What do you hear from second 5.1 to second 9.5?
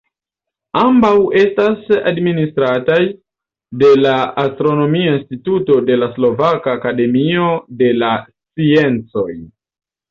instituto de la Slovaka akademio de la sciencoj.